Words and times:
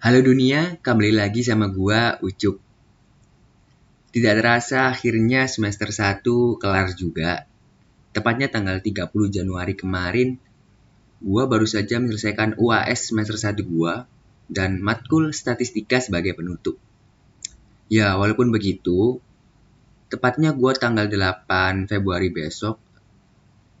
Halo 0.00 0.24
dunia, 0.24 0.80
kembali 0.80 1.12
lagi 1.12 1.44
sama 1.44 1.68
gua 1.68 2.16
Ucup. 2.24 2.56
Tidak 4.16 4.32
terasa 4.32 4.88
akhirnya 4.88 5.44
semester 5.44 5.92
1 5.92 6.56
kelar 6.56 6.96
juga. 6.96 7.44
Tepatnya 8.16 8.48
tanggal 8.48 8.80
30 8.80 9.28
Januari 9.28 9.76
kemarin, 9.76 10.40
gua 11.20 11.44
baru 11.44 11.68
saja 11.68 12.00
menyelesaikan 12.00 12.56
UAS 12.56 13.12
semester 13.12 13.36
1 13.36 13.60
gua 13.60 14.08
dan 14.48 14.80
matkul 14.80 15.36
statistika 15.36 16.00
sebagai 16.00 16.32
penutup. 16.32 16.80
Ya, 17.92 18.16
walaupun 18.16 18.56
begitu, 18.56 19.20
tepatnya 20.08 20.56
gua 20.56 20.72
tanggal 20.72 21.12
8 21.12 21.92
Februari 21.92 22.32
besok 22.32 22.80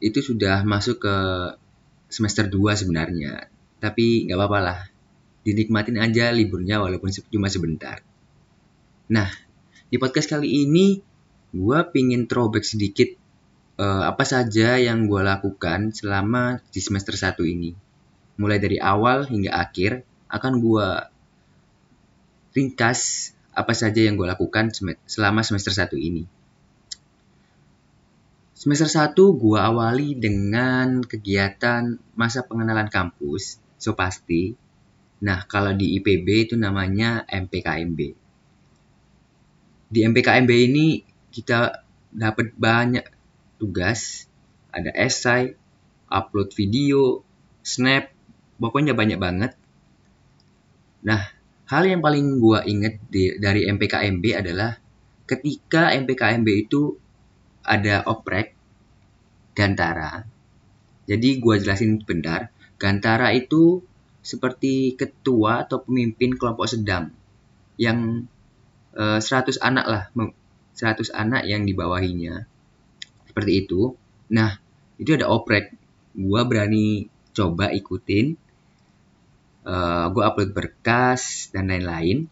itu 0.04 0.20
sudah 0.20 0.68
masuk 0.68 1.00
ke 1.00 1.16
semester 2.12 2.44
2 2.44 2.76
sebenarnya. 2.76 3.48
Tapi 3.80 4.28
nggak 4.28 4.36
apa-apa 4.36 4.60
lah, 4.60 4.80
dinikmatin 5.46 5.96
aja 5.96 6.28
liburnya 6.30 6.80
walaupun 6.80 7.08
cuma 7.32 7.48
sebentar. 7.48 8.04
Nah, 9.10 9.28
di 9.88 9.96
podcast 9.96 10.30
kali 10.30 10.68
ini 10.68 11.00
gue 11.50 11.78
pingin 11.90 12.30
throwback 12.30 12.62
sedikit 12.62 13.10
uh, 13.80 14.06
apa 14.06 14.22
saja 14.22 14.76
yang 14.78 15.08
gue 15.08 15.22
lakukan 15.24 15.90
selama 15.96 16.60
di 16.70 16.80
semester 16.84 17.16
1 17.16 17.40
ini. 17.48 17.72
Mulai 18.38 18.58
dari 18.60 18.78
awal 18.78 19.26
hingga 19.26 19.56
akhir 19.56 20.04
akan 20.30 20.52
gue 20.62 20.88
ringkas 22.54 23.32
apa 23.50 23.74
saja 23.74 24.06
yang 24.06 24.14
gue 24.14 24.28
lakukan 24.30 24.70
selama 25.08 25.40
semester 25.42 25.74
1 25.74 25.96
ini. 25.98 26.24
Semester 28.54 28.92
1 28.92 29.16
gue 29.16 29.58
awali 29.58 30.12
dengan 30.14 31.00
kegiatan 31.00 31.96
masa 32.12 32.44
pengenalan 32.44 32.92
kampus, 32.92 33.56
so 33.80 33.96
pasti 33.96 34.52
Nah, 35.20 35.44
kalau 35.44 35.76
di 35.76 36.00
IPB 36.00 36.48
itu 36.48 36.54
namanya 36.56 37.28
MPKMB. 37.28 38.00
Di 39.90 40.00
MPKMB 40.08 40.50
ini 40.50 40.86
kita 41.28 41.84
dapat 42.08 42.56
banyak 42.56 43.04
tugas, 43.60 44.24
ada 44.72 44.88
esai, 44.96 45.52
upload 46.08 46.56
video, 46.56 47.20
snap, 47.60 48.08
pokoknya 48.56 48.96
banyak 48.96 49.20
banget. 49.20 49.52
Nah, 51.04 51.20
hal 51.68 51.82
yang 51.84 52.00
paling 52.00 52.40
gua 52.40 52.64
inget 52.64 52.96
di, 53.12 53.36
dari 53.36 53.68
MPKMB 53.68 54.24
adalah 54.40 54.80
ketika 55.28 55.92
MPKMB 55.92 56.48
itu 56.48 56.96
ada 57.60 58.08
oprek 58.08 58.56
Gantara. 59.52 60.24
Jadi 61.04 61.42
gua 61.42 61.60
jelasin 61.60 62.00
bentar. 62.00 62.48
Gantara 62.80 63.36
itu 63.36 63.84
seperti 64.20 64.94
ketua 64.94 65.64
atau 65.64 65.80
pemimpin 65.80 66.36
kelompok 66.36 66.68
sedang 66.68 67.12
yang 67.80 68.28
uh, 68.96 69.16
eh, 69.16 69.20
100 69.20 69.60
anak 69.64 69.86
lah 69.88 70.02
100 70.12 71.12
anak 71.12 71.42
yang 71.48 71.64
dibawahinya. 71.64 72.44
Seperti 73.28 73.64
itu. 73.64 73.96
Nah 74.32 74.60
itu 75.00 75.16
ada 75.16 75.32
oprek. 75.32 75.72
Gue 76.12 76.40
berani 76.44 77.08
coba 77.32 77.72
ikutin 77.72 78.36
uh, 79.64 79.72
eh, 79.72 80.04
gue 80.12 80.22
upload 80.22 80.50
berkas 80.52 81.48
dan 81.52 81.72
lain-lain. 81.72 82.28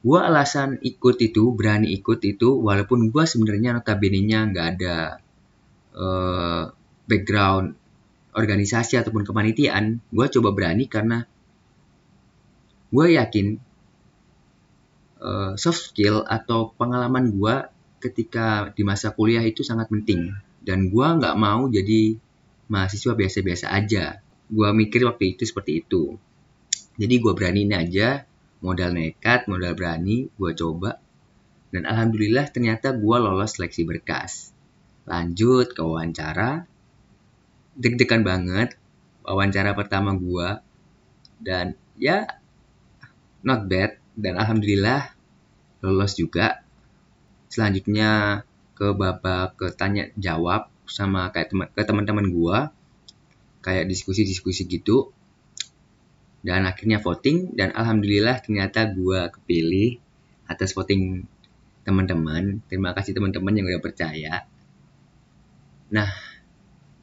Gue 0.00 0.16
alasan 0.16 0.80
ikut 0.80 1.20
itu 1.20 1.52
berani 1.52 1.92
ikut 1.92 2.24
itu 2.24 2.56
walaupun 2.56 3.12
gue 3.12 3.24
sebenarnya 3.24 3.76
notabene 3.76 4.20
nya 4.24 4.48
nggak 4.48 4.66
ada 4.76 5.20
uh, 5.92 6.72
background 7.04 7.76
organisasi 8.34 9.00
ataupun 9.00 9.26
kepanitiaan, 9.26 9.98
gue 10.10 10.26
coba 10.38 10.54
berani 10.54 10.86
karena 10.86 11.26
gue 12.90 13.06
yakin 13.14 13.58
uh, 15.22 15.52
soft 15.54 15.94
skill 15.94 16.26
atau 16.26 16.74
pengalaman 16.74 17.30
gue 17.30 17.54
ketika 18.00 18.72
di 18.74 18.82
masa 18.82 19.12
kuliah 19.12 19.44
itu 19.44 19.62
sangat 19.62 19.92
penting 19.92 20.34
dan 20.64 20.88
gue 20.88 21.06
nggak 21.06 21.36
mau 21.36 21.68
jadi 21.68 22.16
mahasiswa 22.70 23.12
biasa-biasa 23.18 23.66
aja. 23.74 24.22
Gue 24.50 24.68
mikir 24.74 25.02
waktu 25.06 25.34
itu 25.36 25.42
seperti 25.46 25.82
itu. 25.82 26.18
Jadi 26.98 27.14
gue 27.18 27.32
beraniin 27.34 27.74
aja, 27.74 28.26
modal 28.62 28.94
nekat, 28.94 29.50
modal 29.50 29.74
berani, 29.74 30.30
gue 30.30 30.52
coba. 30.54 31.02
Dan 31.70 31.86
alhamdulillah 31.86 32.50
ternyata 32.50 32.94
gue 32.94 33.16
lolos 33.18 33.58
seleksi 33.58 33.86
berkas. 33.86 34.50
Lanjut 35.06 35.70
ke 35.74 35.82
wawancara, 35.82 36.66
deg-degan 37.80 38.20
banget. 38.20 38.76
Wawancara 39.24 39.72
pertama 39.72 40.12
gua. 40.12 40.60
Dan 41.40 41.72
ya 41.96 42.28
not 43.40 43.64
bad. 43.66 43.96
Dan 44.12 44.36
alhamdulillah 44.36 45.16
lolos 45.80 46.20
juga. 46.20 46.60
Selanjutnya 47.48 48.42
ke 48.76 48.92
babak 48.92 49.56
ke 49.56 49.66
tanya 49.72 50.12
jawab 50.20 50.68
sama 50.84 51.32
kayak 51.32 51.48
teman 51.50 51.66
ke 51.72 51.82
teman-teman 51.82 52.26
gua. 52.28 52.58
Kayak 53.64 53.88
diskusi-diskusi 53.88 54.68
gitu. 54.68 55.16
Dan 56.44 56.68
akhirnya 56.68 57.00
voting. 57.00 57.56
Dan 57.56 57.72
alhamdulillah 57.72 58.44
ternyata 58.44 58.92
gua 58.92 59.32
kepilih 59.32 59.96
atas 60.44 60.76
voting 60.76 61.24
teman-teman. 61.88 62.60
Terima 62.68 62.92
kasih 62.92 63.16
teman-teman 63.16 63.56
yang 63.56 63.66
udah 63.72 63.80
percaya. 63.80 64.44
Nah 65.90 66.29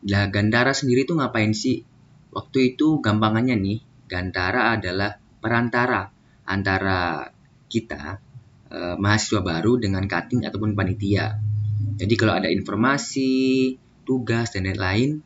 lah 0.06 0.30
Gantara 0.30 0.78
sendiri 0.78 1.10
tuh 1.10 1.18
ngapain 1.18 1.58
sih? 1.58 1.82
Waktu 2.30 2.78
itu 2.78 3.02
gampangannya 3.02 3.58
nih, 3.58 3.80
Gantara 4.06 4.78
adalah 4.78 5.18
perantara 5.18 6.14
antara 6.48 7.28
kita 7.68 8.22
eh, 8.70 8.96
mahasiswa 8.96 9.42
baru 9.42 9.82
dengan 9.82 10.06
cutting 10.06 10.46
ataupun 10.46 10.78
panitia. 10.78 11.42
Jadi 11.98 12.14
kalau 12.14 12.38
ada 12.38 12.50
informasi, 12.52 13.74
tugas 14.06 14.54
dan 14.54 14.70
lain-lain, 14.70 15.26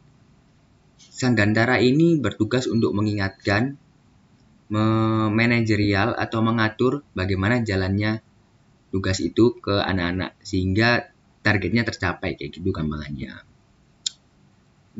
sang 0.98 1.36
Gantara 1.36 1.84
ini 1.84 2.16
bertugas 2.18 2.66
untuk 2.72 2.96
mengingatkan, 2.96 3.76
memanajerial 4.72 6.16
atau 6.16 6.40
mengatur 6.40 7.04
bagaimana 7.12 7.60
jalannya 7.60 8.24
tugas 8.88 9.20
itu 9.20 9.60
ke 9.60 9.84
anak-anak 9.84 10.40
sehingga 10.40 11.12
targetnya 11.44 11.84
tercapai 11.84 12.40
kayak 12.40 12.56
gitu 12.56 12.72
gampangannya. 12.72 13.51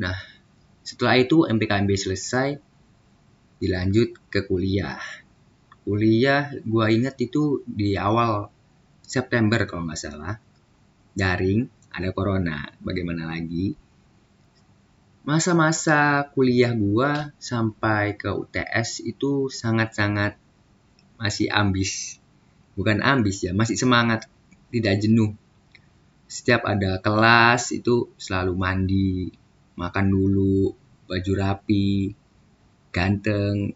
Nah, 0.00 0.16
setelah 0.80 1.20
itu 1.20 1.44
MPKMB 1.44 1.90
selesai, 1.94 2.56
dilanjut 3.60 4.16
ke 4.32 4.42
kuliah. 4.48 4.98
Kuliah 5.84 6.50
gua 6.64 6.88
inget 6.88 7.18
itu 7.20 7.60
di 7.68 7.94
awal 7.98 8.48
September 9.04 9.62
kalau 9.68 9.86
nggak 9.86 10.00
salah. 10.00 10.34
Daring, 11.12 11.68
ada 11.92 12.08
corona, 12.16 12.72
bagaimana 12.80 13.28
lagi. 13.28 13.76
Masa-masa 15.22 16.26
kuliah 16.32 16.72
gua 16.74 17.30
sampai 17.38 18.16
ke 18.16 18.32
UTS 18.32 19.04
itu 19.04 19.52
sangat-sangat 19.52 20.34
masih 21.20 21.52
ambis. 21.52 22.18
Bukan 22.74 23.04
ambis 23.04 23.44
ya, 23.44 23.52
masih 23.54 23.76
semangat, 23.76 24.26
tidak 24.72 24.98
jenuh. 24.98 25.36
Setiap 26.26 26.64
ada 26.64 26.98
kelas 26.98 27.76
itu 27.76 28.08
selalu 28.16 28.56
mandi, 28.56 29.30
makan 29.76 30.06
dulu, 30.12 30.72
baju 31.08 31.32
rapi, 31.36 32.12
ganteng, 32.92 33.72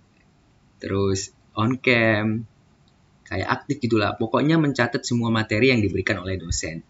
terus 0.79 1.33
on 1.57 1.81
cam, 1.81 2.45
kayak 3.27 3.49
aktif 3.49 3.81
gitulah. 3.83 4.15
Pokoknya 4.15 4.61
mencatat 4.61 5.03
semua 5.03 5.33
materi 5.33 5.73
yang 5.73 5.81
diberikan 5.83 6.21
oleh 6.23 6.37
dosen. 6.39 6.85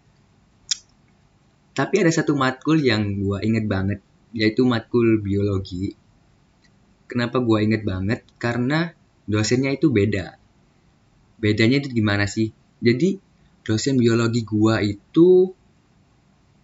Tapi 1.77 1.95
ada 2.01 2.09
satu 2.09 2.33
matkul 2.33 2.81
yang 2.81 3.21
gue 3.21 3.37
inget 3.45 3.69
banget, 3.69 3.99
yaitu 4.33 4.65
matkul 4.65 5.21
biologi. 5.21 5.93
Kenapa 7.05 7.39
gue 7.39 7.57
inget 7.63 7.85
banget? 7.85 8.25
Karena 8.41 8.91
dosennya 9.29 9.71
itu 9.71 9.93
beda. 9.93 10.35
Bedanya 11.37 11.79
itu 11.79 11.93
gimana 11.93 12.25
sih? 12.25 12.49
Jadi 12.81 13.21
dosen 13.61 14.01
biologi 14.01 14.41
gue 14.41 14.75
itu 14.89 15.53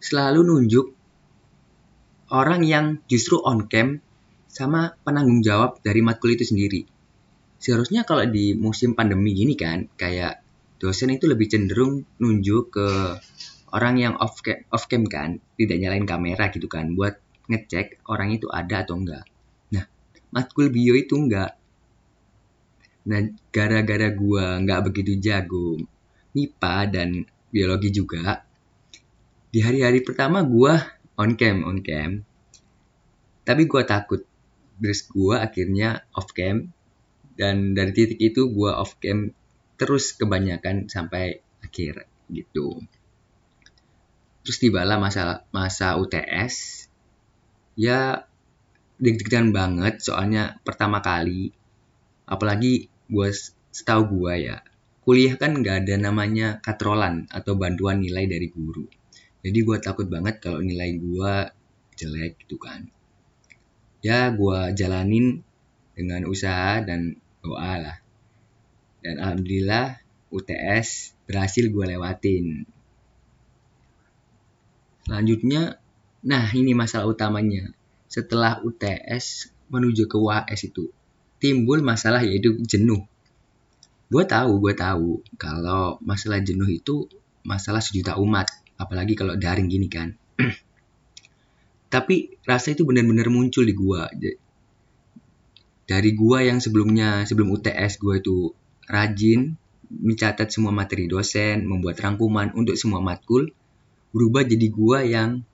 selalu 0.01 0.41
nunjuk 0.43 1.02
orang 2.33 2.65
yang 2.65 2.97
justru 3.05 3.37
on 3.45 3.69
cam 3.69 4.01
sama 4.49 4.97
penanggung 5.05 5.45
jawab 5.45 5.77
dari 5.85 6.01
matkul 6.01 6.33
itu 6.33 6.49
sendiri. 6.49 6.81
Seharusnya 7.61 8.03
kalau 8.09 8.25
di 8.25 8.57
musim 8.57 8.97
pandemi 8.97 9.37
gini 9.37 9.53
kan, 9.53 9.85
kayak 9.93 10.41
dosen 10.81 11.13
itu 11.13 11.29
lebih 11.29 11.47
cenderung 11.47 12.01
nunjuk 12.17 12.73
ke 12.73 12.87
orang 13.69 14.01
yang 14.01 14.13
off 14.17 14.41
cam, 14.41 14.65
off 14.73 14.89
cam 14.89 15.05
kan, 15.05 15.37
tidak 15.55 15.77
nyalain 15.77 16.09
kamera 16.09 16.49
gitu 16.49 16.65
kan, 16.65 16.97
buat 16.97 17.21
ngecek 17.47 18.01
orang 18.09 18.33
itu 18.33 18.49
ada 18.49 18.81
atau 18.81 18.97
enggak. 18.97 19.23
Nah, 19.71 19.85
matkul 20.33 20.73
bio 20.73 20.97
itu 20.97 21.13
enggak. 21.13 21.53
Nah, 23.07 23.19
gara-gara 23.53 24.09
gua 24.11 24.57
nggak 24.63 24.81
begitu 24.89 25.19
jago 25.21 25.75
MIPA 26.33 26.75
dan 26.89 27.09
biologi 27.53 27.93
juga, 27.93 28.41
di 29.53 29.61
hari-hari 29.61 30.01
pertama 30.01 30.41
gua 30.41 30.81
on 31.19 31.37
cam 31.39 31.63
on 31.67 31.79
cam. 31.85 32.25
Tapi 33.43 33.61
gue 33.67 33.83
takut. 33.83 34.21
Terus 34.79 35.05
gue 35.07 35.35
akhirnya 35.37 36.05
off 36.15 36.31
cam. 36.33 36.71
Dan 37.33 37.73
dari 37.73 37.91
titik 37.91 38.19
itu 38.21 38.49
gue 38.49 38.71
off 38.71 38.97
cam 39.01 39.33
terus 39.77 40.13
kebanyakan 40.15 40.87
sampai 40.87 41.41
akhir 41.63 42.05
gitu. 42.29 42.81
Terus 44.43 44.57
tibalah 44.59 44.99
masa 44.99 45.47
masa 45.55 45.95
UTS 45.97 46.85
ya 47.73 48.29
deg-degan 49.01 49.49
banget 49.49 50.03
soalnya 50.03 50.61
pertama 50.61 51.01
kali. 51.01 51.49
Apalagi 52.29 52.87
gue 53.09 53.29
setahu 53.73 54.21
gue 54.21 54.33
ya 54.53 54.57
kuliah 55.03 55.35
kan 55.35 55.59
nggak 55.59 55.83
ada 55.83 55.95
namanya 55.99 56.47
katrolan 56.63 57.27
atau 57.27 57.59
bantuan 57.59 57.99
nilai 57.99 58.23
dari 58.23 58.47
guru 58.47 58.87
jadi 59.43 59.59
gue 59.59 59.77
takut 59.83 60.07
banget 60.07 60.39
kalau 60.39 60.63
nilai 60.63 60.95
gue 60.95 61.33
jelek 61.99 62.47
gitu 62.47 62.55
kan. 62.55 62.87
Ya 63.99 64.31
gue 64.31 64.59
jalanin 64.71 65.43
dengan 65.91 66.23
usaha 66.31 66.79
dan 66.79 67.19
doa 67.43 67.75
lah. 67.75 67.97
Dan 69.03 69.19
alhamdulillah 69.19 69.99
UTS 70.31 71.19
berhasil 71.27 71.67
gue 71.67 71.85
lewatin. 71.91 72.63
Selanjutnya 75.03 75.75
nah 76.23 76.47
ini 76.55 76.71
masalah 76.71 77.11
utamanya. 77.11 77.75
Setelah 78.07 78.63
UTS 78.63 79.51
menuju 79.67 80.07
ke 80.07 80.15
UAS 80.15 80.71
itu 80.71 80.87
timbul 81.43 81.83
masalah 81.83 82.23
yaitu 82.23 82.55
jenuh. 82.63 83.03
Gue 84.07 84.23
tahu 84.23 84.63
gue 84.63 84.71
tahu 84.71 85.19
kalau 85.35 85.99
masalah 85.99 86.39
jenuh 86.39 86.71
itu 86.71 87.11
masalah 87.43 87.83
sejuta 87.83 88.15
umat 88.23 88.47
apalagi 88.83 89.15
kalau 89.15 89.39
daring 89.39 89.71
gini 89.71 89.87
kan. 89.87 90.11
Tapi 91.93 92.41
rasa 92.43 92.73
itu 92.73 92.83
benar-benar 92.83 93.29
muncul 93.29 93.63
di 93.63 93.73
gue 93.73 94.01
dari 95.83 96.15
gua 96.15 96.39
yang 96.43 96.63
sebelumnya 96.63 97.27
sebelum 97.27 97.51
UTS 97.51 97.99
gua 97.99 98.19
itu 98.19 98.55
rajin 98.87 99.59
mencatat 99.93 100.49
semua 100.49 100.73
materi 100.73 101.05
dosen, 101.05 101.67
membuat 101.67 102.01
rangkuman 102.01 102.55
untuk 102.57 102.73
semua 102.79 103.03
matkul, 103.03 103.51
berubah 104.15 104.47
jadi 104.47 104.67
gua 104.71 105.05
yang 105.05 105.45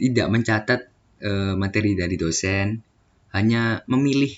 tidak 0.00 0.26
mencatat 0.32 0.80
e, 1.22 1.30
materi 1.54 1.94
dari 1.94 2.16
dosen, 2.18 2.82
hanya 3.30 3.86
memilih 3.86 4.32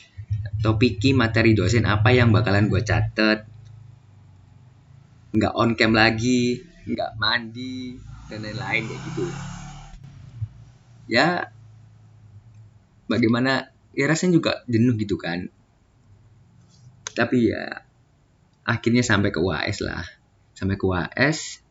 topiki 0.60 1.16
materi 1.16 1.56
dosen 1.56 1.88
apa 1.88 2.12
yang 2.12 2.34
bakalan 2.34 2.68
gua 2.68 2.84
catat, 2.84 3.48
nggak 5.32 5.54
on 5.54 5.78
cam 5.78 5.96
lagi, 5.96 6.60
nggak 6.84 7.16
mandi 7.16 7.96
dan 8.28 8.44
lain-lain 8.44 8.92
kayak 8.92 9.02
gitu. 9.08 9.26
Ya, 11.08 11.48
bagaimana 13.08 13.72
ya 13.96 14.04
rasanya 14.04 14.36
juga 14.38 14.52
jenuh 14.68 14.94
gitu 15.00 15.16
kan. 15.16 15.48
Tapi 17.16 17.50
ya 17.50 17.82
akhirnya 18.68 19.00
sampai 19.00 19.32
ke 19.32 19.40
UAS 19.40 19.80
lah. 19.80 20.04
Sampai 20.52 20.76
ke 20.76 20.84
UAS 20.84 21.64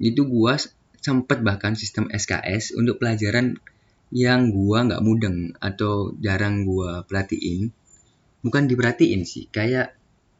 itu 0.00 0.24
gua 0.26 0.56
sempet 0.98 1.44
bahkan 1.44 1.76
sistem 1.76 2.08
SKS 2.08 2.74
untuk 2.74 2.98
pelajaran 2.98 3.60
yang 4.08 4.50
gua 4.50 4.88
nggak 4.88 5.04
mudeng 5.04 5.52
atau 5.60 6.16
jarang 6.18 6.64
gua 6.64 7.04
perhatiin. 7.04 7.68
Bukan 8.42 8.66
diperhatiin 8.66 9.22
sih 9.28 9.46
kayak 9.52 9.94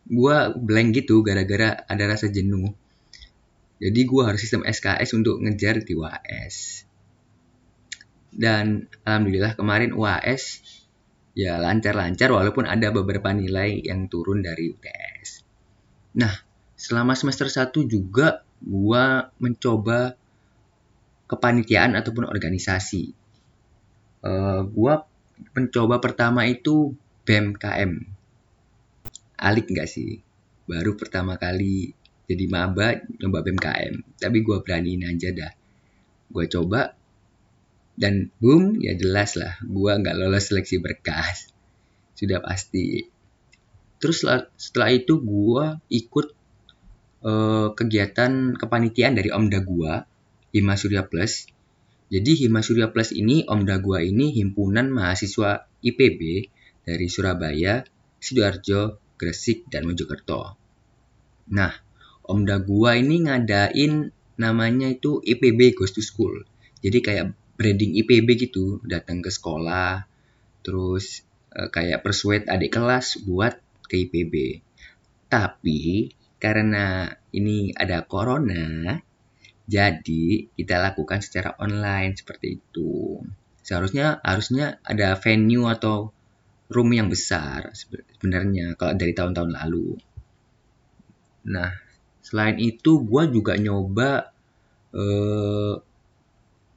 gua 0.09 0.51
blank 0.51 0.97
gitu 0.97 1.23
gara-gara 1.23 1.85
ada 1.87 2.05
rasa 2.09 2.33
jenuh 2.33 2.75
jadi 3.83 4.01
gua 4.07 4.31
harus 4.31 4.47
sistem 4.47 4.63
SKS 4.63 5.11
untuk 5.19 5.43
ngejar 5.43 5.83
di 5.83 5.99
UAS 5.99 6.87
dan 8.33 8.89
alhamdulillah 9.05 9.53
kemarin 9.59 9.93
UAS 9.93 10.65
ya 11.37 11.61
lancar-lancar 11.61 12.33
walaupun 12.33 12.65
ada 12.65 12.89
beberapa 12.89 13.29
nilai 13.33 13.85
yang 13.85 14.09
turun 14.09 14.41
dari 14.41 14.73
UTS. 14.73 15.45
Nah, 16.17 16.33
selama 16.77 17.13
semester 17.13 17.49
1 17.49 17.73
juga 17.85 18.45
gua 18.65 19.33
mencoba 19.37 20.17
kepanitiaan 21.29 21.97
ataupun 21.97 22.29
organisasi. 22.29 23.13
Uh, 24.25 24.65
gua 24.73 25.05
mencoba 25.57 26.01
pertama 26.01 26.49
itu 26.49 26.97
BMKM. 27.25 28.01
Alik 29.41 29.67
nggak 29.73 29.89
sih? 29.89 30.21
Baru 30.69 30.95
pertama 30.97 31.37
kali 31.41 31.97
jadi 32.27 32.45
maba 32.51 32.99
nyoba 33.19 33.43
BMKM. 33.43 34.19
Tapi 34.19 34.37
gua 34.43 34.63
beraniin 34.63 35.07
aja 35.07 35.31
dah. 35.35 35.53
Gua 36.33 36.45
coba 36.49 36.97
dan 37.97 38.33
boom 38.41 38.81
ya 38.81 38.97
jelas 38.97 39.37
lah 39.37 39.61
gue 39.61 39.93
nggak 39.93 40.17
lolos 40.17 40.49
seleksi 40.49 40.81
berkas 40.81 41.53
sudah 42.17 42.41
pasti 42.41 43.05
terus 44.01 44.25
setelah 44.57 44.91
itu 44.91 45.21
gue 45.21 45.65
ikut 45.93 46.27
uh, 47.23 47.69
kegiatan 47.77 48.57
kepanitiaan 48.57 49.15
dari 49.15 49.29
Omda 49.31 49.61
gue 49.63 49.93
Hima 50.57 50.75
Surya 50.75 51.05
Plus 51.05 51.47
jadi 52.09 52.33
Hima 52.45 52.65
Surya 52.65 52.89
Plus 52.91 53.13
ini 53.13 53.45
Omda 53.45 53.79
gue 53.79 54.09
ini 54.09 54.33
himpunan 54.35 54.89
mahasiswa 54.89 55.69
IPB 55.85 56.21
dari 56.83 57.07
Surabaya 57.07 57.85
Sidoarjo 58.19 58.99
Gresik 59.21 59.69
dan 59.69 59.85
Mojokerto 59.85 60.57
nah 61.53 61.73
Omda 62.33 62.65
gue 62.65 62.91
ini 62.97 63.29
ngadain 63.29 64.09
namanya 64.41 64.89
itu 64.89 65.21
IPB 65.21 65.77
Goes 65.77 65.93
to 65.93 66.01
School. 66.01 66.49
Jadi 66.81 66.99
kayak 67.05 67.37
branding 67.61 67.95
IPB 68.01 68.49
gitu 68.49 68.81
datang 68.83 69.21
ke 69.21 69.29
sekolah 69.31 70.09
terus 70.67 71.23
uh, 71.55 71.69
kayak 71.69 72.03
persuade 72.03 72.49
adik 72.49 72.75
kelas 72.75 73.23
buat 73.23 73.55
ke 73.87 74.09
IPB 74.09 74.63
tapi 75.31 76.11
karena 76.43 77.07
ini 77.31 77.71
ada 77.77 78.03
corona 78.03 78.99
jadi 79.63 80.51
kita 80.59 80.77
lakukan 80.83 81.23
secara 81.23 81.55
online 81.63 82.19
seperti 82.19 82.59
itu. 82.59 83.23
Seharusnya 83.63 84.19
harusnya 84.27 84.83
ada 84.83 85.15
venue 85.15 85.71
atau 85.71 86.11
room 86.69 86.91
yang 86.93 87.07
besar 87.07 87.71
sebenarnya 87.73 88.75
kalau 88.75 88.99
dari 88.99 89.15
tahun-tahun 89.15 89.55
lalu. 89.55 89.97
Nah 91.47 91.71
selain 92.23 92.57
itu 92.57 93.03
gue 93.03 93.23
juga 93.35 93.59
nyoba 93.59 94.31
uh, 94.95 95.75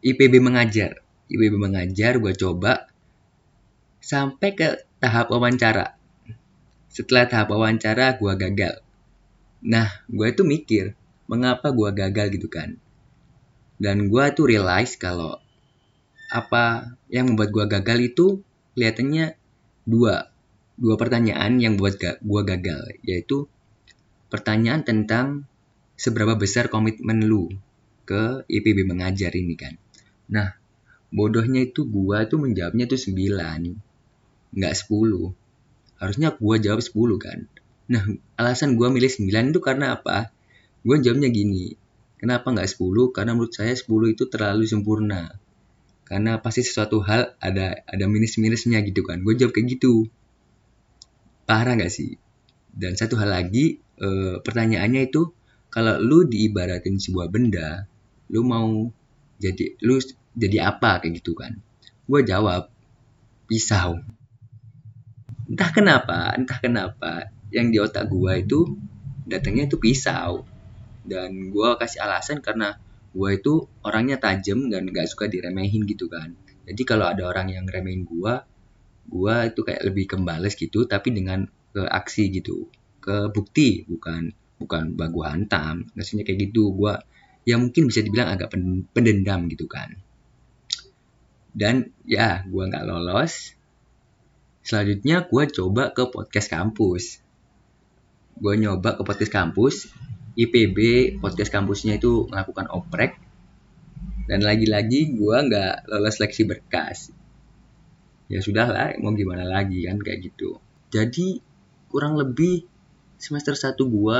IPB 0.01 0.41
mengajar. 0.41 0.99
IPB 1.29 1.53
mengajar 1.57 2.17
gue 2.17 2.33
coba 2.33 2.89
sampai 4.01 4.49
ke 4.53 4.67
tahap 5.01 5.29
wawancara. 5.29 5.97
Setelah 6.89 7.29
tahap 7.29 7.53
wawancara 7.53 8.17
gue 8.17 8.33
gagal. 8.37 8.75
Nah, 9.65 9.89
gue 10.05 10.27
itu 10.29 10.45
mikir, 10.45 10.93
mengapa 11.25 11.73
gue 11.73 11.89
gagal 11.89 12.29
gitu 12.37 12.49
kan. 12.49 12.77
Dan 13.81 14.09
gue 14.09 14.25
tuh 14.33 14.45
realize 14.45 14.93
kalau 14.97 15.41
apa 16.29 16.97
yang 17.09 17.33
membuat 17.33 17.49
gue 17.53 17.65
gagal 17.69 17.99
itu 18.01 18.25
kelihatannya 18.73 19.37
dua 19.85 20.33
dua 20.75 20.95
pertanyaan 20.99 21.61
yang 21.61 21.77
buat 21.79 21.95
gue 22.01 22.41
gagal 22.43 22.81
yaitu 23.07 23.47
pertanyaan 24.29 24.81
tentang 24.85 25.47
seberapa 25.95 26.35
besar 26.35 26.67
komitmen 26.67 27.23
lu 27.23 27.51
ke 28.05 28.45
IPB 28.45 28.85
mengajar 28.85 29.31
ini 29.33 29.55
kan 29.57 29.75
Nah, 30.25 30.57
bodohnya 31.13 31.61
itu 31.65 31.85
gua 31.85 32.25
tuh 32.25 32.41
menjawabnya 32.41 32.89
tuh 32.89 32.97
9. 32.97 33.77
Nggak 34.55 34.73
10. 34.73 35.33
Harusnya 36.01 36.33
gua 36.33 36.55
jawab 36.57 36.81
10 36.81 37.17
kan. 37.21 37.45
Nah, 37.85 38.03
alasan 38.41 38.73
gua 38.73 38.89
milih 38.89 39.09
9 39.09 39.53
itu 39.53 39.59
karena 39.61 39.93
apa? 39.97 40.33
Gua 40.81 40.97
jawabnya 40.97 41.29
gini. 41.29 41.77
Kenapa 42.17 42.49
nggak 42.49 42.69
10? 42.69 43.13
Karena 43.13 43.37
menurut 43.37 43.53
saya 43.53 43.73
10 43.77 44.09
itu 44.09 44.25
terlalu 44.25 44.65
sempurna. 44.65 45.37
Karena 46.05 46.37
pasti 46.37 46.61
sesuatu 46.61 47.01
hal 47.01 47.33
ada 47.41 47.81
ada 47.85 48.05
minus-minusnya 48.05 48.81
gitu 48.85 49.01
kan. 49.01 49.25
Gue 49.25 49.33
jawab 49.33 49.57
kayak 49.57 49.77
gitu. 49.77 50.05
Parah 51.49 51.73
nggak 51.73 51.89
sih? 51.89 52.21
Dan 52.75 52.99
satu 52.99 53.15
hal 53.15 53.31
lagi, 53.31 53.79
e, 53.79 54.09
pertanyaannya 54.43 55.07
itu 55.07 55.31
kalau 55.71 55.95
lu 55.99 56.27
diibaratin 56.27 56.99
sebuah 56.99 57.31
benda, 57.31 57.87
lu 58.31 58.43
mau 58.43 58.91
jadi 59.39 59.79
lu 59.83 59.99
jadi 60.35 60.75
apa 60.75 60.99
kayak 60.99 61.23
gitu 61.23 61.31
kan? 61.35 61.55
Gue 62.03 62.27
jawab 62.27 62.67
pisau. 63.47 64.03
Entah 65.47 65.71
kenapa 65.71 66.35
entah 66.35 66.59
kenapa 66.59 67.31
yang 67.55 67.71
di 67.71 67.79
otak 67.79 68.11
gue 68.11 68.33
itu 68.43 68.75
datangnya 69.23 69.71
itu 69.71 69.79
pisau. 69.79 70.43
Dan 71.05 71.53
gue 71.53 71.69
kasih 71.79 72.03
alasan 72.03 72.43
karena 72.43 72.75
gue 73.15 73.29
itu 73.31 73.63
orangnya 73.85 74.19
tajam 74.19 74.67
dan 74.67 74.89
gak 74.91 75.07
suka 75.07 75.31
diremehin 75.31 75.87
gitu 75.87 76.11
kan. 76.11 76.35
Jadi 76.65 76.81
kalau 76.83 77.07
ada 77.07 77.23
orang 77.29 77.53
yang 77.53 77.63
remehin 77.69 78.03
gue 78.03 78.33
gue 79.05 79.35
itu 79.53 79.61
kayak 79.61 79.81
lebih 79.85 80.05
kembales 80.09 80.57
gitu 80.57 80.89
tapi 80.89 81.13
dengan 81.13 81.45
ke 81.75 81.83
aksi 81.83 82.31
gitu. 82.31 82.71
Ke 83.03 83.27
bukti 83.27 83.83
bukan 83.83 84.31
bukan 84.55 84.95
bagu 84.95 85.27
hantam. 85.27 85.91
Maksudnya 85.91 86.23
kayak 86.23 86.47
gitu. 86.49 86.71
Gue 86.71 86.95
yang 87.43 87.67
mungkin 87.67 87.91
bisa 87.91 87.99
dibilang 87.99 88.31
agak 88.31 88.55
pendendam 88.95 89.51
gitu 89.51 89.67
kan. 89.67 89.99
Dan 91.51 91.91
ya, 92.07 92.47
gue 92.47 92.63
nggak 92.63 92.87
lolos. 92.87 93.51
Selanjutnya 94.65 95.27
gue 95.27 95.43
coba 95.51 95.91
ke 95.91 96.07
podcast 96.09 96.47
kampus. 96.47 97.19
gue 98.35 98.53
nyoba 98.59 98.99
ke 98.99 99.03
podcast 99.07 99.31
kampus. 99.31 99.75
IPB 100.35 100.79
podcast 101.23 101.51
kampusnya 101.51 101.95
itu 101.95 102.27
melakukan 102.27 102.67
oprek. 102.71 103.15
Dan 104.27 104.43
lagi-lagi 104.43 105.15
gue 105.15 105.37
nggak 105.47 105.87
lolos 105.87 106.19
seleksi 106.19 106.43
berkas. 106.43 107.13
Ya 108.25 108.41
sudah 108.41 108.67
lah 108.67 108.97
mau 108.99 109.13
gimana 109.13 109.45
lagi 109.45 109.85
kan 109.85 110.01
kayak 110.01 110.33
gitu. 110.33 110.57
Jadi 110.89 111.39
kurang 111.95 112.19
lebih 112.19 112.67
semester 113.15 113.55
1 113.55 113.79
gue 113.79 114.19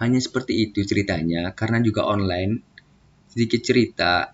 hanya 0.00 0.16
seperti 0.16 0.64
itu 0.64 0.80
ceritanya 0.88 1.52
karena 1.52 1.84
juga 1.84 2.08
online 2.08 2.64
sedikit 3.28 3.60
cerita. 3.60 4.32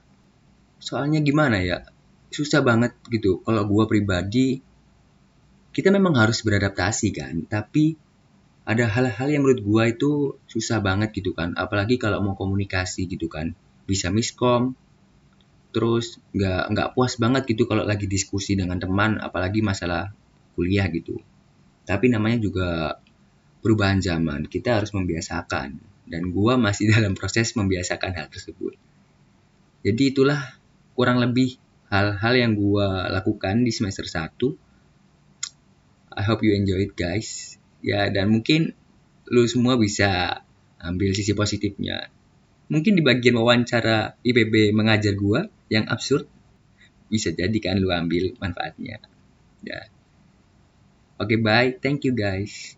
Soalnya 0.79 1.19
gimana 1.27 1.59
ya 1.59 1.83
susah 2.31 2.63
banget 2.63 2.95
gitu. 3.11 3.43
Kalau 3.43 3.67
gue 3.67 3.85
pribadi 3.91 4.63
kita 5.75 5.91
memang 5.91 6.15
harus 6.15 6.47
beradaptasi 6.47 7.11
kan 7.11 7.51
tapi 7.51 7.99
ada 8.63 8.87
hal-hal 8.87 9.27
yang 9.27 9.43
menurut 9.43 9.63
gua 9.67 9.91
itu 9.91 10.39
susah 10.47 10.79
banget 10.79 11.11
gitu 11.19 11.35
kan. 11.35 11.59
Apalagi 11.59 11.99
kalau 11.99 12.23
mau 12.23 12.39
komunikasi 12.39 13.11
gitu 13.11 13.27
kan. 13.27 13.59
Bisa 13.91 14.07
miskom 14.15 14.79
terus 15.75 16.23
nggak 16.31 16.63
nggak 16.71 16.89
puas 16.95 17.19
banget 17.19 17.43
gitu 17.51 17.67
kalau 17.67 17.83
lagi 17.83 18.07
diskusi 18.07 18.55
dengan 18.55 18.79
teman 18.79 19.19
apalagi 19.19 19.65
masalah 19.65 20.15
kuliah 20.55 20.87
gitu 20.93 21.19
tapi 21.83 22.07
namanya 22.11 22.39
juga 22.39 22.69
perubahan 23.63 24.03
zaman 24.03 24.51
kita 24.51 24.83
harus 24.83 24.91
membiasakan. 24.93 25.79
Dan 26.03 26.35
gua 26.35 26.59
masih 26.59 26.91
dalam 26.95 27.15
proses 27.15 27.55
membiasakan 27.55 28.13
hal 28.19 28.27
tersebut. 28.29 28.75
Jadi 29.83 30.15
itulah 30.15 30.39
kurang 30.95 31.19
lebih 31.23 31.57
hal-hal 31.91 32.35
yang 32.37 32.53
gua 32.55 33.11
lakukan 33.11 33.67
di 33.67 33.73
semester 33.75 34.07
1 34.07 34.35
I 36.13 36.23
hope 36.29 36.45
you 36.45 36.53
enjoy 36.53 36.85
it 36.85 36.95
guys. 36.95 37.57
Ya 37.81 38.13
dan 38.13 38.29
mungkin 38.31 38.77
lu 39.27 39.49
semua 39.49 39.81
bisa 39.81 40.43
ambil 40.77 41.17
sisi 41.17 41.33
positifnya. 41.33 42.13
Mungkin 42.69 42.95
di 42.95 43.03
bagian 43.03 43.41
wawancara 43.41 44.21
IPB 44.23 44.77
mengajar 44.77 45.17
gua 45.17 45.49
yang 45.73 45.89
absurd 45.89 46.29
bisa 47.09 47.33
jadi 47.33 47.57
kan 47.59 47.81
lu 47.81 47.89
ambil 47.91 48.37
manfaatnya. 48.39 49.01
Ya 49.65 49.89
oke 51.21 51.27
okay, 51.27 51.37
bye. 51.37 51.71
Thank 51.83 52.05
you 52.05 52.13
guys 52.13 52.77